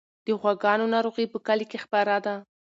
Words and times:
د 0.25 0.27
غواګانو 0.41 0.85
ناروغي 0.93 1.25
په 1.33 1.37
کلي 1.47 1.65
کې 1.71 1.83
خپره 1.85 2.15
ده. 2.25 2.35